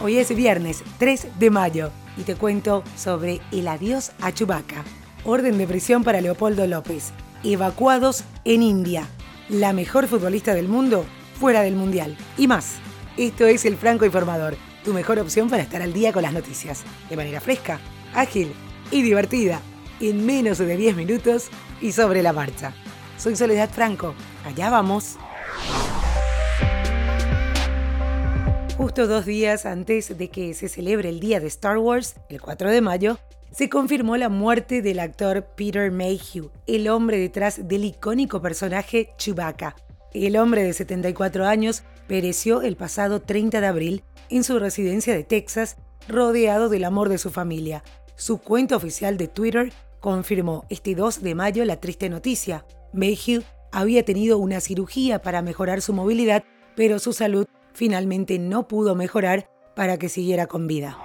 [0.00, 4.84] Hoy es viernes 3 de mayo y te cuento sobre el adiós a Chubaca.
[5.24, 7.10] Orden de prisión para Leopoldo López.
[7.42, 9.08] Evacuados en India.
[9.48, 11.04] La mejor futbolista del mundo
[11.40, 12.16] fuera del Mundial.
[12.36, 12.76] Y más.
[13.16, 16.84] Esto es El Franco Informador, tu mejor opción para estar al día con las noticias.
[17.10, 17.80] De manera fresca,
[18.14, 18.52] ágil
[18.92, 19.60] y divertida.
[19.98, 21.48] En menos de 10 minutos
[21.80, 22.72] y sobre la marcha.
[23.16, 24.14] Soy Soledad Franco.
[24.46, 25.18] Allá vamos.
[28.78, 32.70] Justo dos días antes de que se celebre el día de Star Wars, el 4
[32.70, 33.18] de mayo,
[33.50, 39.74] se confirmó la muerte del actor Peter Mayhew, el hombre detrás del icónico personaje Chewbacca.
[40.14, 45.24] El hombre de 74 años pereció el pasado 30 de abril en su residencia de
[45.24, 47.82] Texas, rodeado del amor de su familia.
[48.14, 52.64] Su cuenta oficial de Twitter confirmó este 2 de mayo la triste noticia.
[52.92, 56.44] Mayhew había tenido una cirugía para mejorar su movilidad,
[56.76, 60.98] pero su salud finalmente no pudo mejorar para que siguiera con vida.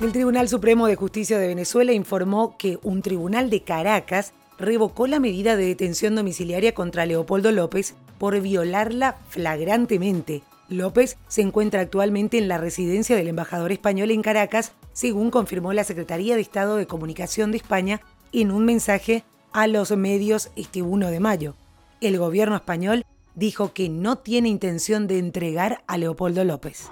[0.00, 5.18] El Tribunal Supremo de Justicia de Venezuela informó que un tribunal de Caracas revocó la
[5.18, 10.42] medida de detención domiciliaria contra Leopoldo López por violarla flagrantemente.
[10.68, 15.84] López se encuentra actualmente en la residencia del embajador español en Caracas, según confirmó la
[15.84, 18.00] Secretaría de Estado de Comunicación de España
[18.32, 21.54] en un mensaje a los medios este 1 de mayo.
[22.00, 23.04] El gobierno español
[23.38, 26.88] dijo que no tiene intención de entregar a Leopoldo López.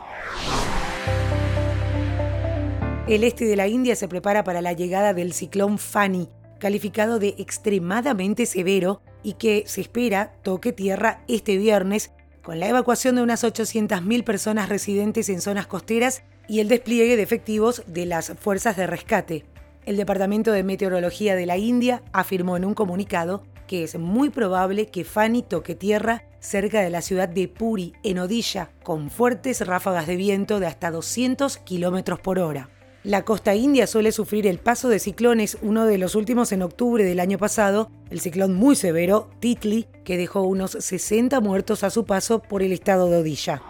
[3.08, 6.28] El este de la India se prepara para la llegada del ciclón Fani,
[6.60, 13.16] calificado de extremadamente severo y que se espera toque tierra este viernes, con la evacuación
[13.16, 18.32] de unas 800.000 personas residentes en zonas costeras y el despliegue de efectivos de las
[18.38, 19.44] fuerzas de rescate.
[19.84, 24.86] El Departamento de Meteorología de la India afirmó en un comunicado que es muy probable
[24.86, 30.06] que Fani toque tierra cerca de la ciudad de Puri, en Odisha, con fuertes ráfagas
[30.06, 32.70] de viento de hasta 200 km por hora.
[33.02, 37.04] La costa india suele sufrir el paso de ciclones, uno de los últimos en octubre
[37.04, 42.04] del año pasado, el ciclón muy severo, Titli, que dejó unos 60 muertos a su
[42.04, 43.62] paso por el estado de Odisha.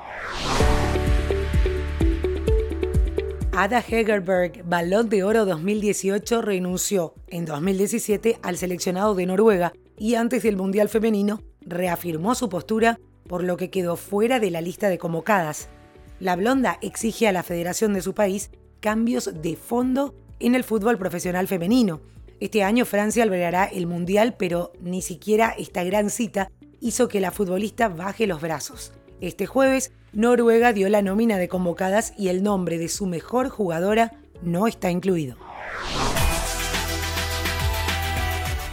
[3.52, 10.42] Ada Hegerberg, Balón de Oro 2018, renunció en 2017 al seleccionado de Noruega y antes
[10.42, 14.98] del Mundial Femenino reafirmó su postura por lo que quedó fuera de la lista de
[14.98, 15.68] convocadas.
[16.20, 18.50] La blonda exige a la federación de su país
[18.80, 22.00] cambios de fondo en el fútbol profesional femenino.
[22.40, 26.50] Este año Francia albergará el Mundial, pero ni siquiera esta gran cita
[26.80, 28.92] hizo que la futbolista baje los brazos.
[29.20, 34.12] Este jueves, Noruega dio la nómina de convocadas y el nombre de su mejor jugadora
[34.42, 35.36] no está incluido.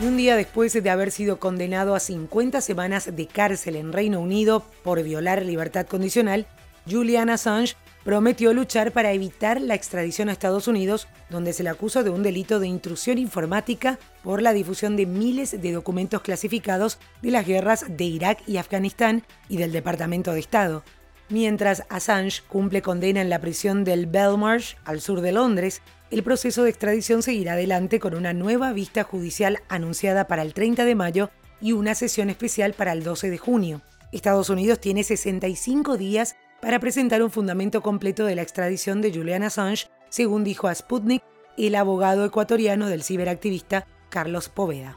[0.04, 4.66] Un día después de haber sido condenado a 50 semanas de cárcel en Reino Unido
[4.84, 6.46] por violar libertad condicional,
[6.86, 12.04] Julian Assange prometió luchar para evitar la extradición a Estados Unidos, donde se le acusa
[12.04, 17.32] de un delito de intrusión informática por la difusión de miles de documentos clasificados de
[17.32, 20.84] las guerras de Irak y Afganistán y del Departamento de Estado.
[21.30, 25.82] Mientras Assange cumple condena en la prisión del Belmarsh, al sur de Londres,
[26.14, 30.86] el proceso de extradición seguirá adelante con una nueva vista judicial anunciada para el 30
[30.86, 33.82] de mayo y una sesión especial para el 12 de junio.
[34.12, 39.42] Estados Unidos tiene 65 días para presentar un fundamento completo de la extradición de Julian
[39.42, 41.24] Assange, según dijo a Sputnik
[41.58, 44.96] el abogado ecuatoriano del ciberactivista Carlos Poveda.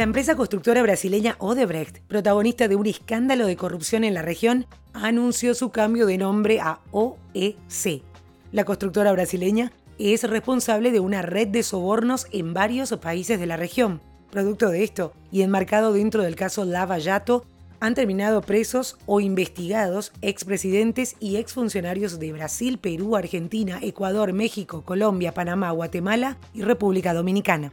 [0.00, 5.52] La empresa constructora brasileña Odebrecht, protagonista de un escándalo de corrupción en la región, anunció
[5.52, 8.02] su cambio de nombre a OEC.
[8.50, 13.58] La constructora brasileña es responsable de una red de sobornos en varios países de la
[13.58, 14.00] región.
[14.30, 17.44] Producto de esto, y enmarcado dentro del caso Lava Jato,
[17.78, 25.34] han terminado presos o investigados expresidentes y exfuncionarios de Brasil, Perú, Argentina, Ecuador, México, Colombia,
[25.34, 27.70] Panamá, Guatemala y República Dominicana.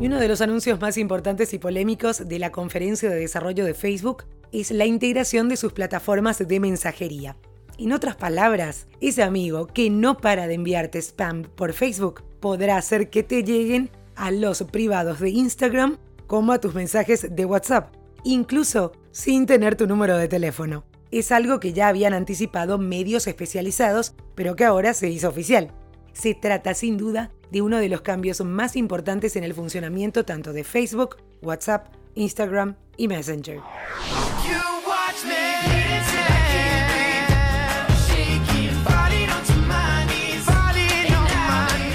[0.00, 3.74] Y uno de los anuncios más importantes y polémicos de la conferencia de desarrollo de
[3.74, 7.36] Facebook es la integración de sus plataformas de mensajería.
[7.78, 13.08] En otras palabras, ese amigo que no para de enviarte spam por Facebook podrá hacer
[13.08, 17.94] que te lleguen a los privados de Instagram como a tus mensajes de WhatsApp,
[18.24, 20.84] incluso sin tener tu número de teléfono.
[21.10, 25.72] Es algo que ya habían anticipado medios especializados, pero que ahora se hizo oficial.
[26.14, 30.52] Se trata sin duda de uno de los cambios más importantes en el funcionamiento tanto
[30.52, 33.60] de Facebook, WhatsApp, Instagram y Messenger.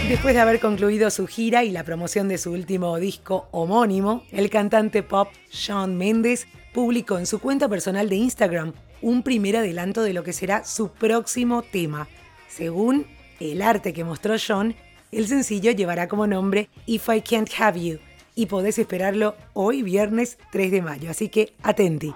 [0.10, 4.50] Después de haber concluido su gira y la promoción de su último disco homónimo, el
[4.50, 10.14] cantante pop Shawn Mendes publicó en su cuenta personal de Instagram un primer adelanto de
[10.14, 12.08] lo que será su próximo tema.
[12.50, 13.06] Según
[13.40, 14.76] el arte que mostró Shawn,
[15.12, 18.00] el sencillo llevará como nombre If I Can't Have You
[18.36, 22.14] y podés esperarlo hoy viernes 3 de mayo, así que atenti.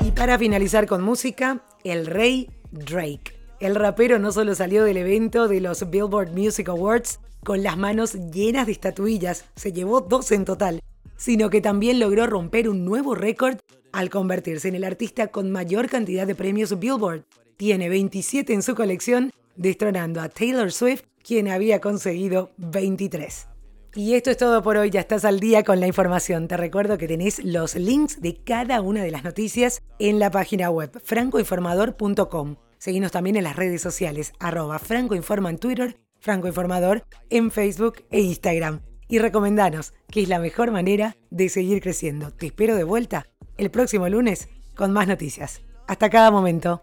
[0.00, 3.32] Y para finalizar con música, el rey Drake.
[3.60, 8.14] El rapero no solo salió del evento de los Billboard Music Awards con las manos
[8.32, 10.82] llenas de estatuillas, se llevó dos en total,
[11.16, 13.58] sino que también logró romper un nuevo récord
[13.92, 17.24] al convertirse en el artista con mayor cantidad de premios Billboard.
[17.56, 23.48] Tiene 27 en su colección, destronando a Taylor Swift, quien había conseguido 23.
[23.96, 26.48] Y esto es todo por hoy, ya estás al día con la información.
[26.48, 30.68] Te recuerdo que tenés los links de cada una de las noticias en la página
[30.68, 32.56] web francoinformador.com.
[32.78, 38.80] Seguinos también en las redes sociales, arroba francoinforma en Twitter, francoinformador en Facebook e Instagram.
[39.08, 42.30] Y recomendanos, que es la mejor manera de seguir creciendo.
[42.30, 45.60] Te espero de vuelta el próximo lunes con más noticias.
[45.86, 46.82] Hasta cada momento.